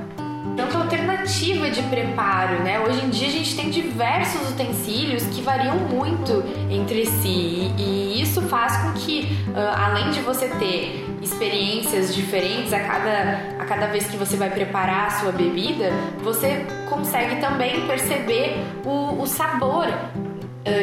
tanta 0.56 0.77
alternativa 0.77 1.70
de 1.70 1.84
preparo, 1.84 2.63
né? 2.63 2.79
Hoje 2.79 3.06
em 3.06 3.10
dia 3.10 3.27
a 3.27 3.32
gente 3.32 3.53
tem 3.53 3.70
diversos 3.70 4.50
utensílios 4.50 5.24
que 5.25 5.41
variam 5.41 5.75
muito 5.75 6.41
entre 6.70 7.06
si 7.06 7.70
e, 7.77 8.22
isso 8.22 8.41
faz 8.44 8.77
com 8.77 8.94
que, 8.94 9.27
além 9.75 10.10
de 10.10 10.22
você 10.22 10.48
ter 10.48 11.06
experiências 11.22 12.15
diferentes 12.15 12.74
a 12.74 12.79
cada, 12.79 13.62
a 13.62 13.65
cada 13.65 13.88
vez 13.88 14.08
que 14.08 14.17
você 14.17 14.38
vai 14.38 14.50
preparar 14.50 15.08
a 15.08 15.10
sua 15.12 15.32
bebida, 15.32 15.91
você 16.24 16.65
consegue 16.89 17.41
também 17.41 17.86
perceber 17.86 18.65
o, 18.84 19.22
o 19.22 19.27
sabor 19.27 19.86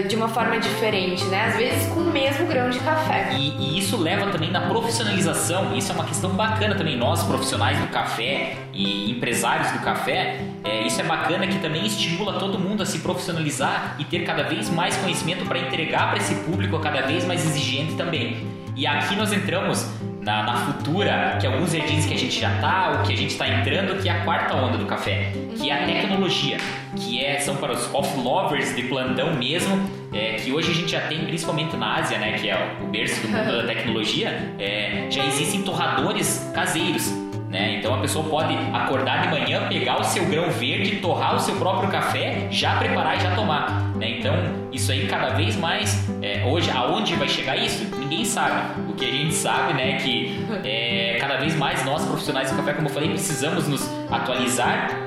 de 0.08 0.16
uma 0.16 0.28
forma 0.28 0.58
diferente, 0.58 1.24
né? 1.26 1.46
Às 1.46 1.56
vezes 1.56 1.86
com 1.88 2.00
o 2.00 2.10
mesmo 2.10 2.46
grão 2.46 2.70
de 2.70 2.78
café. 2.80 3.30
E, 3.32 3.50
e, 3.58 3.78
isso 3.78 3.96
leva 3.96 4.30
também 4.30 4.50
na 4.50 4.62
profissionalização, 4.62 5.76
isso 5.76 5.92
é 5.92 5.94
uma 5.94 6.04
questão 6.04 6.30
bacana 6.30 6.74
também. 6.74 6.96
Nós, 6.96 7.22
profissionais 7.22 7.78
do 7.78 7.86
café 7.88 8.56
e 8.72 9.10
empresários 9.10 9.70
do 9.72 9.78
café, 9.80 10.40
é, 10.62 10.86
isso 10.86 11.00
é 11.00 11.04
bacana 11.04 11.46
que 11.46 11.58
também 11.58 11.86
estimula 11.86 12.38
todo 12.38 12.58
mundo 12.58 12.82
a 12.82 12.86
se 12.86 12.98
profissionalizar 12.98 13.96
e 13.98 14.04
ter 14.04 14.24
cada 14.24 14.42
vez 14.42 14.70
mais 14.70 14.96
conhecimento 14.96 15.44
para 15.44 15.58
entregar 15.58 16.08
para 16.08 16.18
esse 16.18 16.34
público 16.36 16.78
cada 16.78 17.02
vez 17.02 17.24
mais 17.24 17.44
exigente 17.44 17.94
também. 17.94 18.46
E 18.76 18.86
aqui 18.86 19.14
nós 19.14 19.32
entramos 19.32 19.86
na, 20.24 20.42
na, 20.42 20.56
futura, 20.56 21.36
que 21.40 21.46
alguns 21.46 21.70
dizem 21.70 22.08
que 22.08 22.14
a 22.14 22.18
gente 22.18 22.40
já 22.40 22.54
está, 22.54 22.92
ou 22.92 23.02
que 23.06 23.12
a 23.12 23.16
gente 23.16 23.30
está 23.30 23.46
entrando, 23.46 24.00
que 24.00 24.08
é 24.08 24.12
a 24.12 24.24
quarta 24.24 24.54
onda 24.54 24.78
do 24.78 24.86
café, 24.86 25.32
que 25.56 25.70
é 25.70 25.82
a 25.82 25.86
tecnologia, 25.86 26.56
que 26.96 27.22
é, 27.22 27.38
são 27.38 27.56
para 27.56 27.72
os 27.72 27.86
coffee 27.86 28.22
lovers 28.22 28.74
de 28.74 28.84
plantão 28.84 29.34
mesmo, 29.34 29.78
é, 30.12 30.36
que 30.36 30.50
hoje 30.50 30.70
a 30.70 30.74
gente 30.74 30.90
já 30.90 31.00
tem, 31.02 31.24
principalmente 31.24 31.76
na 31.76 31.96
Ásia, 31.96 32.18
né, 32.18 32.32
que 32.38 32.48
é 32.48 32.76
o 32.82 32.86
berço 32.86 33.20
do 33.20 33.28
mundo 33.28 33.56
da 33.58 33.66
tecnologia, 33.66 34.54
é, 34.58 35.06
já 35.10 35.24
existem 35.26 35.62
torradores 35.62 36.50
caseiros 36.54 37.12
né? 37.54 37.76
Então 37.78 37.94
a 37.94 37.98
pessoa 37.98 38.28
pode 38.28 38.52
acordar 38.72 39.22
de 39.22 39.28
manhã, 39.28 39.68
pegar 39.68 40.00
o 40.00 40.02
seu 40.02 40.26
grão 40.26 40.50
verde, 40.50 40.96
torrar 40.96 41.36
o 41.36 41.38
seu 41.38 41.54
próprio 41.54 41.88
café, 41.88 42.48
já 42.50 42.74
preparar 42.80 43.16
e 43.16 43.20
já 43.20 43.32
tomar. 43.36 43.94
Né? 43.94 44.18
Então 44.18 44.34
isso 44.72 44.90
aí 44.90 45.06
cada 45.06 45.28
vez 45.28 45.54
mais, 45.54 46.04
é, 46.20 46.44
hoje 46.44 46.68
aonde 46.72 47.14
vai 47.14 47.28
chegar 47.28 47.56
isso? 47.56 47.84
Ninguém 47.96 48.24
sabe. 48.24 48.60
O 48.90 48.94
que 48.94 49.04
a 49.04 49.12
gente 49.12 49.32
sabe 49.32 49.72
né, 49.72 49.92
é 49.92 49.96
que 49.98 50.44
é, 50.64 51.16
cada 51.20 51.36
vez 51.36 51.54
mais 51.54 51.84
nós 51.84 52.04
profissionais 52.04 52.50
do 52.50 52.56
café, 52.56 52.72
como 52.72 52.88
eu 52.88 52.92
falei, 52.92 53.10
precisamos 53.10 53.68
nos 53.68 53.88
atualizar 54.10 55.03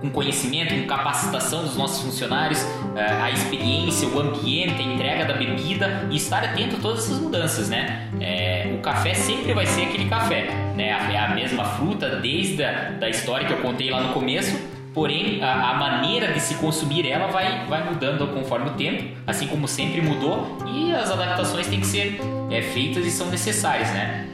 com 0.00 0.10
conhecimento, 0.10 0.74
com 0.74 0.86
capacitação 0.86 1.62
dos 1.62 1.76
nossos 1.76 2.02
funcionários, 2.02 2.64
é, 2.96 3.02
a 3.02 3.30
experiência, 3.30 4.08
o 4.08 4.18
ambiente, 4.18 4.80
a 4.80 4.82
entrega 4.82 5.24
da 5.24 5.34
bebida 5.34 6.08
e 6.10 6.16
estar 6.16 6.42
atento 6.42 6.76
a 6.76 6.78
todas 6.80 7.04
essas 7.04 7.20
mudanças, 7.20 7.68
né? 7.68 8.08
É, 8.20 8.74
o 8.74 8.80
café 8.80 9.14
sempre 9.14 9.52
vai 9.52 9.66
ser 9.66 9.82
aquele 9.82 10.08
café, 10.08 10.48
né? 10.74 10.88
É 11.12 11.18
a 11.18 11.34
mesma 11.34 11.64
fruta 11.64 12.16
desde 12.16 12.64
a 12.64 12.90
da 12.98 13.08
história 13.08 13.46
que 13.46 13.52
eu 13.52 13.58
contei 13.58 13.90
lá 13.90 14.00
no 14.00 14.12
começo, 14.12 14.58
porém 14.94 15.42
a, 15.42 15.70
a, 15.70 15.74
maneira 15.74 16.32
de 16.32 16.40
se 16.40 16.54
consumir 16.56 17.08
ela 17.08 17.28
vai, 17.28 17.66
vai 17.66 17.84
mudando 17.84 18.26
conforme 18.28 18.70
o 18.70 18.72
tempo, 18.74 19.16
assim 19.26 19.46
como 19.46 19.68
sempre 19.68 20.00
mudou, 20.00 20.58
e 20.66 20.92
as 20.92 21.10
adaptações 21.10 21.66
têm 21.66 21.80
que 21.80 21.86
ser 21.86 22.20
é, 22.50 22.62
feitas 22.62 23.04
e 23.06 23.10
são 23.10 23.28
necessárias, 23.28 23.90
né? 23.90 24.26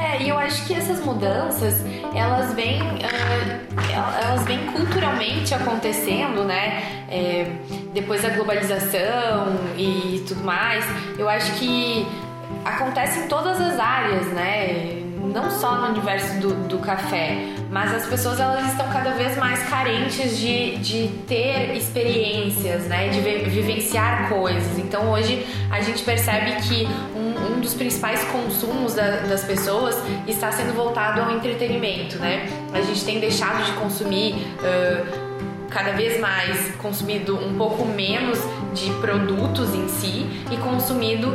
É, 0.00 0.22
e 0.22 0.30
eu 0.30 0.38
acho 0.38 0.66
que 0.66 0.72
essas 0.72 1.04
mudanças, 1.04 1.84
elas 2.14 2.54
vêm, 2.54 2.80
uh, 2.80 3.69
elas 3.90 4.44
vêm 4.44 4.58
culturalmente 4.72 5.54
acontecendo, 5.54 6.44
né? 6.44 7.04
É, 7.08 7.46
depois 7.92 8.22
da 8.22 8.30
globalização 8.30 9.48
e 9.76 10.24
tudo 10.26 10.44
mais, 10.44 10.84
eu 11.18 11.28
acho 11.28 11.52
que 11.54 12.06
acontece 12.64 13.20
em 13.20 13.28
todas 13.28 13.60
as 13.60 13.78
áreas, 13.78 14.26
né? 14.28 14.96
Não 15.32 15.50
só 15.50 15.76
no 15.76 15.88
universo 15.88 16.40
do, 16.40 16.54
do 16.66 16.78
café, 16.78 17.36
mas 17.70 17.94
as 17.94 18.06
pessoas 18.06 18.40
elas 18.40 18.66
estão 18.66 18.88
cada 18.88 19.10
vez 19.10 19.36
mais 19.36 19.62
carentes 19.68 20.36
de, 20.38 20.76
de 20.78 21.08
ter 21.28 21.76
experiências, 21.76 22.86
né? 22.86 23.08
De 23.08 23.20
vivenciar 23.20 24.28
coisas. 24.28 24.78
Então 24.78 25.10
hoje 25.12 25.46
a 25.70 25.80
gente 25.80 26.02
percebe 26.02 26.56
que 26.62 26.88
um, 27.48 27.60
dos 27.60 27.74
principais 27.74 28.22
consumos 28.24 28.94
da, 28.94 29.20
das 29.20 29.44
pessoas 29.44 29.96
está 30.26 30.50
sendo 30.52 30.74
voltado 30.74 31.20
ao 31.20 31.30
entretenimento, 31.30 32.18
né? 32.18 32.48
A 32.72 32.80
gente 32.80 33.04
tem 33.04 33.20
deixado 33.20 33.64
de 33.64 33.72
consumir. 33.72 34.34
Uh, 34.60 35.30
cada 35.70 35.92
vez 35.92 36.20
mais 36.20 36.74
consumido 36.76 37.36
um 37.36 37.56
pouco 37.56 37.84
menos 37.86 38.38
de 38.74 38.90
produtos 38.94 39.72
em 39.72 39.88
si 39.88 40.26
e 40.50 40.56
consumido 40.56 41.28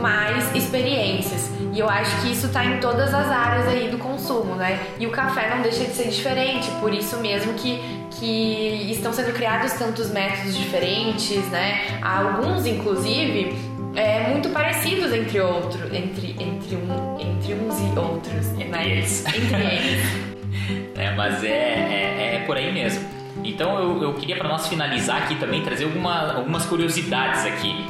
mais 0.00 0.54
experiências. 0.54 1.50
E 1.72 1.78
eu 1.78 1.88
acho 1.88 2.20
que 2.22 2.32
isso 2.32 2.46
está 2.46 2.64
em 2.64 2.80
todas 2.80 3.14
as 3.14 3.30
áreas 3.30 3.68
aí 3.68 3.88
do 3.88 3.98
consumo, 3.98 4.54
né? 4.54 4.80
E 4.98 5.06
o 5.06 5.10
café 5.10 5.54
não 5.54 5.62
deixa 5.62 5.84
de 5.84 5.92
ser 5.92 6.08
diferente, 6.08 6.70
por 6.80 6.92
isso 6.92 7.18
mesmo 7.18 7.52
que, 7.54 7.80
que 8.10 8.90
estão 8.90 9.12
sendo 9.12 9.32
criados 9.32 9.72
tantos 9.74 10.10
métodos 10.10 10.56
diferentes, 10.56 11.46
né? 11.48 11.98
Alguns, 12.02 12.66
inclusive, 12.66 13.56
é, 13.94 14.28
muito 14.30 14.48
parecidos 14.50 15.12
entre 15.12 15.40
outros, 15.40 15.92
entre, 15.92 16.30
entre, 16.38 16.76
um, 16.76 17.20
entre 17.20 17.54
uns 17.54 17.78
e 17.80 17.98
outros, 17.98 18.52
entre 18.52 18.64
né? 18.68 18.88
Eles. 18.88 19.26
Entre 19.26 19.62
eles. 19.62 20.96
é, 20.96 21.14
mas 21.14 21.44
é, 21.44 21.48
é, 21.48 22.34
é 22.36 22.44
por 22.46 22.56
aí 22.56 22.72
mesmo. 22.72 23.06
Então 23.44 23.78
eu, 23.78 24.02
eu 24.02 24.14
queria 24.14 24.36
para 24.36 24.48
nós 24.48 24.66
finalizar 24.68 25.22
aqui 25.22 25.34
também 25.36 25.62
trazer 25.62 25.84
alguma, 25.84 26.32
algumas 26.32 26.64
curiosidades 26.64 27.44
aqui, 27.44 27.84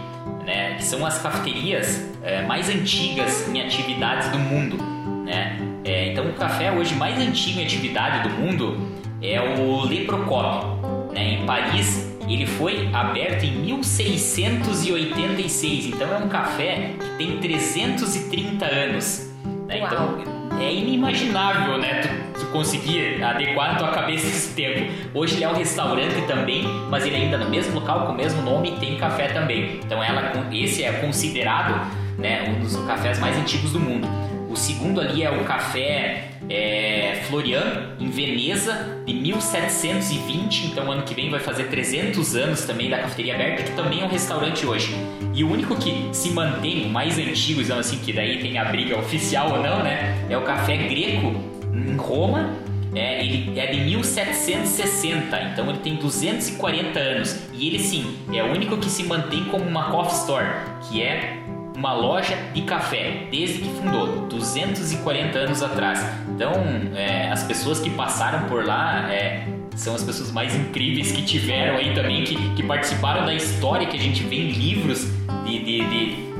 né? 0.45 0.75
Que 0.75 0.85
são 0.85 1.05
as 1.07 1.21
cafeterias 1.21 2.11
é, 2.23 2.43
mais 2.43 2.69
antigas 2.69 3.49
em 3.49 3.61
atividades 3.61 4.29
do 4.31 4.39
mundo, 4.39 4.77
né? 5.25 5.59
É, 5.85 6.09
então 6.09 6.27
o 6.27 6.33
café 6.35 6.73
hoje 6.73 6.95
mais 6.95 7.19
antigo 7.19 7.61
em 7.61 7.65
atividade 7.65 8.29
do 8.29 8.35
mundo 8.35 8.89
é 9.21 9.41
o 9.41 9.85
Le 9.85 10.05
Procopio, 10.05 11.11
né? 11.13 11.35
Em 11.35 11.47
Paris 11.47 12.12
ele 12.29 12.47
foi 12.47 12.89
aberto 12.93 13.45
em 13.45 13.63
1686, 13.63 15.87
então 15.87 16.13
é 16.13 16.19
um 16.19 16.29
café 16.29 16.91
que 16.99 17.09
tem 17.19 17.39
330 17.39 18.65
anos. 18.65 19.31
Né? 19.67 19.79
Então 19.79 20.19
é 20.61 20.73
inimaginável, 20.73 21.79
né? 21.79 22.01
Tu, 22.01 22.09
tu 22.41 22.47
conseguir 22.53 23.23
adequar 23.23 23.73
a 23.73 23.75
tua 23.77 23.89
cabeça 23.89 24.27
esse 24.27 24.55
tempo. 24.55 24.91
Hoje 25.15 25.37
ele 25.37 25.45
é 25.45 25.49
um 25.49 25.55
restaurante 25.55 26.27
também, 26.27 26.65
mas 26.89 27.05
ele 27.05 27.17
ainda 27.17 27.39
no 27.39 27.51
mesmo 27.51 27.75
local, 27.75 28.07
com 28.07 28.13
o 28.13 28.17
mesmo 28.17 28.43
nome, 28.43 28.73
tem 28.79 28.97
café 28.97 29.29
também. 29.29 29.81
Então 29.85 30.03
ela, 30.03 30.33
esse 30.53 30.85
é 30.85 30.93
considerado 30.93 31.91
né, 32.19 32.45
um 32.49 32.61
dos 32.61 32.77
cafés 32.87 33.19
mais 33.19 33.37
antigos 33.37 33.73
do 33.73 33.81
mundo. 33.81 34.07
O 34.53 34.57
segundo 34.57 35.01
ali 35.01 35.23
é 35.23 35.31
o 35.31 35.45
café 35.45 36.29
é, 36.51 37.23
Florian, 37.27 37.95
em 37.99 38.11
Veneza, 38.11 39.01
de 39.07 39.15
1720. 39.15 40.67
Então, 40.67 40.93
ano 40.93 41.05
que 41.05 41.15
vem 41.15 41.31
vai 41.31 41.41
fazer 41.41 41.69
300 41.69 42.37
anos 42.37 42.65
também 42.67 42.91
da 42.91 42.99
cafeteria 42.99 43.35
aberta, 43.35 43.63
que 43.63 43.73
também 43.73 44.03
é 44.03 44.05
um 44.05 44.09
restaurante 44.09 44.67
hoje. 44.67 44.95
E 45.33 45.43
o 45.43 45.51
único 45.51 45.75
que 45.77 46.07
se 46.13 46.29
mantém, 46.33 46.85
o 46.85 46.91
mais 46.91 47.19
antigo, 47.19 47.63
então, 47.63 47.79
assim, 47.79 47.97
que 47.97 48.13
daí 48.13 48.43
tem 48.43 48.59
a 48.59 48.67
briga 48.67 48.99
oficial 48.99 49.53
ou 49.53 49.63
não, 49.63 49.83
né? 49.83 50.15
É 50.29 50.37
o 50.37 50.43
café 50.43 50.77
greco, 50.77 51.35
em 51.75 51.97
Roma. 51.97 52.51
É, 52.95 53.25
ele 53.25 53.59
é 53.59 53.69
de 53.69 53.81
1760, 53.81 55.43
então 55.45 55.71
ele 55.71 55.79
tem 55.79 55.97
240 55.97 56.99
anos. 56.99 57.39
E 57.55 57.69
ele, 57.69 57.79
sim, 57.79 58.19
é 58.31 58.43
o 58.43 58.53
único 58.53 58.77
que 58.77 58.91
se 58.91 59.05
mantém 59.05 59.45
como 59.45 59.65
uma 59.65 59.91
coffee 59.91 60.19
store, 60.19 60.47
que 60.83 61.03
é 61.03 61.42
uma 61.75 61.93
loja 61.93 62.37
de 62.53 62.63
café 62.63 63.27
desde 63.31 63.59
que 63.59 63.69
fundou, 63.81 64.27
240 64.29 65.39
anos 65.39 65.63
atrás. 65.63 66.05
Então, 66.29 66.53
é, 66.95 67.31
as 67.31 67.43
pessoas 67.45 67.81
que 67.81 67.91
passaram 67.91 68.49
por 68.49 68.65
lá 68.65 69.13
é, 69.13 69.47
são 69.77 69.95
as 69.95 70.03
pessoas 70.03 70.31
mais 70.31 70.55
incríveis 70.55 71.13
que 71.13 71.23
tiveram 71.23 71.77
aí 71.77 71.95
também, 71.95 72.25
que, 72.25 72.37
que 72.55 72.63
participaram 72.63 73.25
da 73.25 73.35
história 73.35 73.87
que 73.87 73.97
a 73.97 74.01
gente 74.01 74.23
vê 74.23 74.37
em 74.37 74.51
livros 74.51 75.07
de, 75.45 75.59
de, 75.59 75.89
de 75.89 76.33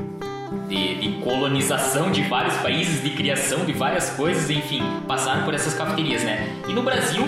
de, 0.67 0.95
de, 0.95 1.09
colonização 1.21 2.11
de 2.11 2.23
vários 2.23 2.55
países, 2.57 3.03
de 3.03 3.11
criação 3.11 3.65
de 3.65 3.73
várias 3.73 4.09
coisas, 4.11 4.49
enfim, 4.49 4.81
passaram 5.07 5.43
por 5.43 5.53
essas 5.53 5.73
cafeterias, 5.73 6.23
né? 6.23 6.47
E 6.67 6.73
no 6.73 6.81
Brasil, 6.81 7.23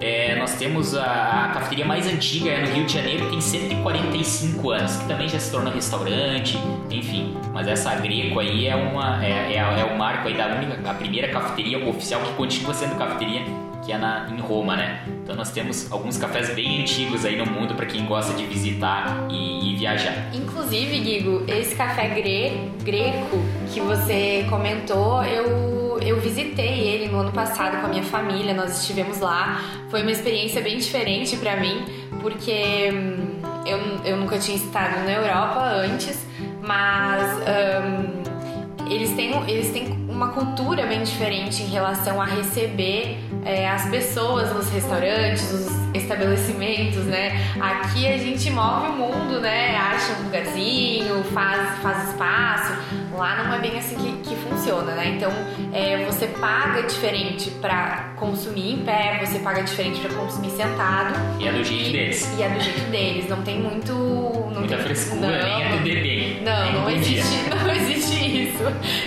é, 0.00 0.34
nós 0.36 0.54
temos 0.54 0.96
a, 0.96 1.44
a, 1.44 1.48
cafeteria 1.48 1.84
mais 1.84 2.06
antiga 2.06 2.50
é 2.50 2.60
no 2.60 2.74
Rio 2.74 2.86
de 2.86 2.92
Janeiro, 2.94 3.26
que 3.26 3.32
tem 3.32 3.40
145 3.40 4.70
anos, 4.70 4.96
que 4.96 5.06
também 5.06 5.28
já 5.28 5.38
se 5.38 5.50
tornou 5.50 5.72
restaurante, 5.72 6.58
enfim. 6.90 7.36
Mas 7.52 7.68
essa 7.68 7.94
Greco 7.96 8.40
aí 8.40 8.66
é, 8.66 8.74
uma, 8.74 9.24
é, 9.24 9.54
é, 9.54 9.56
é 9.56 9.84
o 9.84 9.98
marco 9.98 10.26
aí 10.26 10.34
da 10.34 10.46
única, 10.46 10.90
a 10.90 10.94
primeira 10.94 11.28
cafeteria 11.28 11.86
oficial 11.86 12.22
que 12.22 12.32
continua 12.32 12.72
sendo 12.72 12.96
cafeteria 12.96 13.42
que 13.84 13.92
é 13.92 13.98
na, 13.98 14.28
em 14.30 14.38
Roma, 14.38 14.76
né? 14.76 15.02
Então 15.22 15.34
nós 15.34 15.50
temos 15.50 15.90
alguns 15.90 16.16
cafés 16.16 16.54
bem 16.54 16.82
antigos 16.82 17.24
aí 17.24 17.36
no 17.36 17.46
mundo 17.46 17.74
para 17.74 17.86
quem 17.86 18.04
gosta 18.04 18.34
de 18.34 18.44
visitar 18.44 19.26
e, 19.30 19.72
e, 19.72 19.76
viajar. 19.76 20.30
Inclusive, 20.34 20.98
Guigo, 20.98 21.44
esse 21.48 21.74
café 21.74 22.08
gre 22.08 22.70
greco 22.82 23.38
que 23.72 23.80
você 23.80 24.46
comentou, 24.48 25.24
eu, 25.24 25.89
eu 26.02 26.20
visitei 26.20 26.88
ele 26.88 27.08
no 27.08 27.20
ano 27.20 27.32
passado 27.32 27.80
com 27.80 27.86
a 27.86 27.88
minha 27.88 28.02
família, 28.02 28.54
nós 28.54 28.80
estivemos 28.80 29.20
lá. 29.20 29.60
Foi 29.90 30.02
uma 30.02 30.10
experiência 30.10 30.60
bem 30.60 30.78
diferente 30.78 31.36
para 31.36 31.56
mim, 31.56 31.84
porque 32.20 32.90
hum, 32.92 33.40
eu, 33.66 33.78
eu 34.04 34.16
nunca 34.16 34.38
tinha 34.38 34.56
estado 34.56 35.04
na 35.04 35.12
Europa 35.12 35.60
antes, 35.60 36.26
mas 36.62 37.38
um, 37.38 38.90
eles, 38.90 39.12
têm, 39.14 39.32
eles 39.48 39.70
têm 39.70 39.88
uma 40.08 40.28
cultura 40.28 40.86
bem 40.86 41.02
diferente 41.02 41.62
em 41.62 41.66
relação 41.66 42.20
a 42.20 42.24
receber 42.24 43.18
é, 43.44 43.68
as 43.68 43.88
pessoas 43.88 44.52
nos 44.52 44.68
restaurantes, 44.70 45.52
nos 45.52 45.94
estabelecimentos, 45.94 47.04
né? 47.04 47.32
Aqui 47.60 48.06
a 48.06 48.18
gente 48.18 48.50
move 48.50 48.88
o 48.88 48.92
mundo, 48.92 49.40
né? 49.40 49.76
Acha 49.76 50.12
um 50.20 50.24
lugarzinho, 50.24 51.24
faz, 51.32 51.78
faz 51.78 52.10
espaço. 52.10 52.72
Lá 53.20 53.44
não 53.44 53.54
é 53.54 53.58
bem 53.58 53.78
assim 53.78 53.96
que, 53.96 54.30
que 54.30 54.34
funciona, 54.36 54.94
né? 54.94 55.14
Então 55.14 55.30
é, 55.74 56.06
você 56.06 56.26
paga 56.26 56.82
diferente 56.84 57.50
para 57.60 58.14
consumir 58.16 58.72
em 58.72 58.78
pé, 58.78 59.20
você 59.22 59.38
paga 59.40 59.62
diferente 59.62 60.00
para 60.00 60.14
consumir 60.14 60.48
sentado. 60.48 61.14
E 61.38 61.46
é 61.46 61.52
do 61.52 61.62
jeito 61.62 61.90
e, 61.90 61.92
deles. 61.92 62.38
E 62.38 62.42
é 62.42 62.48
do 62.48 62.58
jeito 62.58 62.90
deles. 62.90 63.28
Não 63.28 63.42
tem 63.42 63.60
muito. 63.60 63.92
Não 63.92 64.60
Muita 64.60 64.76
tem, 64.76 64.84
frescura, 64.84 65.20
não, 65.20 65.58
nem 65.58 65.66
atender 65.66 66.02
bem. 66.02 66.42
Não, 66.42 66.72
não 66.72 66.90
existe, 66.90 67.36
não 67.62 67.70
existe 67.70 68.44
isso. 68.44 68.64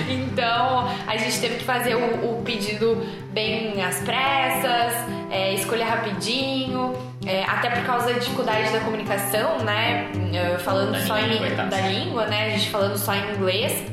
Então 0.07 0.87
a 1.07 1.17
gente 1.17 1.41
teve 1.41 1.55
que 1.55 1.63
fazer 1.63 1.95
o, 1.95 2.37
o 2.37 2.43
pedido 2.43 3.03
bem 3.31 3.81
às 3.81 3.97
pressas, 4.01 4.93
é, 5.31 5.55
escolher 5.55 5.85
rapidinho, 5.85 6.93
é, 7.25 7.43
até 7.43 7.69
por 7.69 7.85
causa 7.85 8.13
da 8.13 8.19
dificuldade 8.19 8.71
da 8.71 8.79
comunicação, 8.79 9.59
né? 9.59 10.11
Falando 10.59 10.91
da 10.91 11.01
só 11.01 11.17
língua, 11.17 11.47
em, 11.47 11.69
da 11.69 11.81
língua, 11.81 12.25
né? 12.25 12.47
A 12.47 12.49
gente 12.49 12.69
falando 12.69 12.97
só 12.97 13.13
em 13.13 13.35
inglês. 13.35 13.83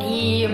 E, 0.00 0.44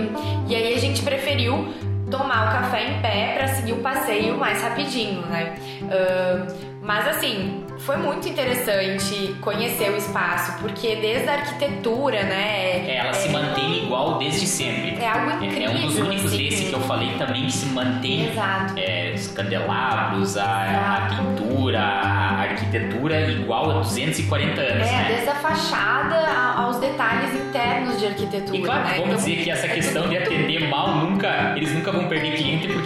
e 0.47 0.55
aí 0.55 0.73
a 0.73 0.79
gente 0.79 1.01
preferiu 1.01 1.73
tomar 2.09 2.47
o 2.47 2.61
café 2.61 2.89
em 2.89 3.01
pé 3.01 3.35
para 3.37 3.47
seguir 3.49 3.73
o 3.73 3.77
passeio 3.77 4.37
mais 4.37 4.61
rapidinho, 4.61 5.21
né? 5.23 5.55
Uh, 5.83 6.76
mas 6.87 7.05
assim, 7.05 7.65
foi 7.79 7.97
muito 7.97 8.29
interessante 8.29 9.35
conhecer 9.41 9.91
o 9.91 9.97
espaço, 9.97 10.57
porque 10.61 10.95
desde 10.95 11.27
a 11.27 11.33
arquitetura, 11.33 12.23
né? 12.23 12.87
É, 12.87 12.95
ela 12.99 13.09
é, 13.09 13.13
se 13.13 13.27
mantém 13.27 13.83
igual 13.83 14.17
desde 14.17 14.47
sempre. 14.47 14.95
É 14.97 15.09
algo 15.09 15.43
incrível. 15.43 15.63
É, 15.63 15.65
é 15.65 15.69
um 15.69 15.81
dos 15.81 15.97
únicos 15.97 16.33
assim, 16.33 16.37
desse 16.37 16.65
que 16.67 16.73
eu 16.73 16.79
falei 16.79 17.09
também 17.17 17.45
que 17.45 17.51
se 17.51 17.65
mantém. 17.65 18.29
Exato. 18.29 18.73
É, 18.77 19.11
os 19.13 19.27
candelabros, 19.27 20.37
a, 20.37 20.45
a, 20.45 21.15
pintura, 21.15 21.81
a 21.81 22.41
arquitetura 22.43 23.31
igual 23.31 23.69
a 23.69 23.73
240 23.79 24.61
anos. 24.61 24.87
É, 24.87 24.91
né? 24.91 25.05
desde 25.09 25.29
a 25.29 25.35
fachada 25.35 26.25
aos 26.55 26.77
detalhes 26.77 27.33
internos 27.35 27.99
de 27.99 28.05
arquitetura. 28.05 28.57
E 28.57 28.61
claro, 28.61 28.83
né? 28.85 28.93
vamos 28.95 29.07
então, 29.07 29.17
dizer 29.17 29.43
que 29.43 29.51
essa 29.51 29.65
é 29.65 29.69
questão 29.69 30.07
de 30.07 30.17
atender 30.17 30.69
mal 30.69 30.95
nunca, 30.95 31.53
eles 31.57 31.73
nunca 31.73 31.91
vão 31.91 32.07
perder 32.07 32.36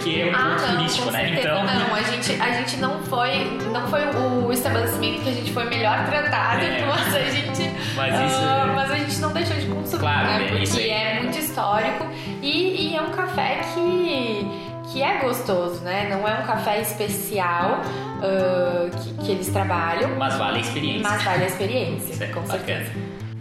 porque 0.02 0.20
é 0.20 0.26
um 0.26 0.34
ah, 0.34 0.50
ponto 0.50 0.62
não, 0.62 0.76
turístico, 0.76 1.10
né? 1.12 1.38
Então. 1.38 1.64
Não, 1.64 1.94
a 1.94 2.02
gente, 2.02 2.42
a 2.42 2.50
gente 2.52 2.76
não 2.78 3.02
foi. 3.04 3.44
Não 3.72 3.86
foi 3.88 4.00
o 4.06 4.52
estabelecimento 4.52 5.22
que 5.22 5.28
a 5.28 5.32
gente 5.32 5.52
foi 5.52 5.64
melhor 5.66 6.04
tratado, 6.06 6.64
é. 6.64 6.84
mas 6.84 7.14
a 7.14 7.20
gente. 7.30 7.70
Mas, 7.94 8.14
isso... 8.14 8.40
uh, 8.40 8.74
mas 8.74 8.90
a 8.90 8.96
gente 8.96 9.18
não 9.18 9.32
deixou 9.32 9.56
de 9.56 9.66
consumir, 9.66 10.00
claro, 10.00 10.26
né? 10.26 10.46
É 10.46 10.58
porque 10.58 10.82
é 10.82 11.20
muito 11.20 11.38
histórico 11.38 12.06
e, 12.42 12.90
e 12.90 12.96
é 12.96 13.02
um 13.02 13.10
café 13.10 13.60
que 13.74 14.72
que 14.92 15.02
é 15.02 15.18
gostoso, 15.20 15.80
né? 15.82 16.06
Não 16.10 16.28
é 16.28 16.40
um 16.40 16.42
café 16.42 16.82
especial 16.82 17.80
uh, 18.18 18.90
que, 18.90 19.24
que, 19.24 19.32
eles 19.32 19.48
trabalham. 19.48 20.10
Mas 20.18 20.34
vale 20.34 20.58
a 20.58 20.60
experiência. 20.60 21.08
Mas 21.08 21.22
vale 21.22 21.44
a 21.44 21.46
experiência, 21.46 22.12
Isso 22.12 22.22
é 22.24 22.26
com 22.26 22.44
certeza. 22.44 22.90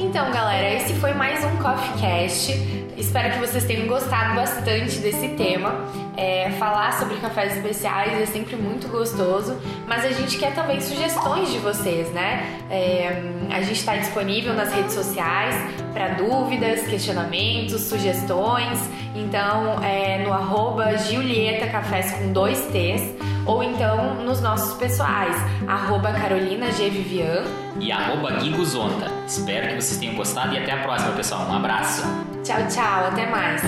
Então, 0.02 0.32
galera, 0.32 0.74
esse 0.74 0.96
foi 0.96 1.14
mais 1.14 1.46
um 1.46 1.58
Coffee 1.58 2.02
Cast. 2.02 2.52
Espero 2.98 3.34
que 3.34 3.38
vocês 3.38 3.64
tenham 3.66 3.86
gostado 3.86 4.34
bastante 4.34 4.98
desse 4.98 5.28
tema. 5.38 5.76
É, 6.18 6.50
falar 6.58 6.92
sobre 6.94 7.18
cafés 7.18 7.56
especiais 7.56 8.20
é 8.20 8.26
sempre 8.26 8.56
muito 8.56 8.88
gostoso, 8.88 9.56
mas 9.88 10.04
a 10.04 10.10
gente 10.10 10.40
quer 10.40 10.56
também 10.56 10.82
sugestões 10.82 11.52
de 11.52 11.60
vocês, 11.60 12.10
né? 12.14 12.64
É, 12.72 13.22
a 13.52 13.62
gente 13.62 13.78
está 13.78 13.96
disponível 13.96 14.56
nas 14.56 14.74
redes 14.74 14.94
sociais 14.94 15.54
para 15.94 16.16
dúvidas, 16.16 16.82
questionamentos, 16.88 17.82
sugestões. 17.82 18.80
Então, 19.16 19.84
é, 19.84 20.24
no 20.24 20.34
arroba 20.34 20.98
Giulieta 20.98 21.68
Cafés 21.68 22.12
com 22.14 22.34
dois 22.34 22.60
T's 22.72 23.31
ou 23.46 23.64
então 23.64 24.16
nos 24.24 24.42
nossos 24.42 24.78
pessoais, 24.78 25.36
arroba 25.68 26.12
Carolina 26.12 26.72
G. 26.72 26.90
Vivian 26.90 27.44
e 27.80 27.92
arroba 27.92 28.32
Guiguzonta. 28.34 29.12
Espero 29.26 29.70
que 29.70 29.76
vocês 29.82 30.00
tenham 30.00 30.16
gostado 30.16 30.54
e 30.54 30.60
até 30.60 30.72
a 30.74 30.78
próxima, 30.78 31.12
pessoal. 31.14 31.48
Um 31.50 31.56
abraço. 31.56 32.04
Tchau, 32.44 32.68
tchau. 32.68 33.08
Até 33.08 33.26
mais. 33.28 33.62